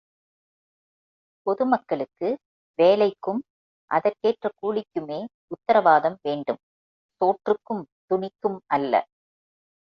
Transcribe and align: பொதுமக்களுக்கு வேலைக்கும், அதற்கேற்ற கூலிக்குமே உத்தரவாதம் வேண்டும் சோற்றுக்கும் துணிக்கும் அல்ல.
பொதுமக்களுக்கு 1.47 2.29
வேலைக்கும், 2.79 3.41
அதற்கேற்ற 3.91 4.49
கூலிக்குமே 4.61 5.19
உத்தரவாதம் 5.47 6.17
வேண்டும் 6.21 6.61
சோற்றுக்கும் 7.21 7.83
துணிக்கும் 8.07 8.59
அல்ல. 8.67 8.93